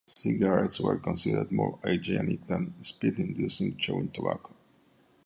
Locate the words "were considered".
0.79-1.51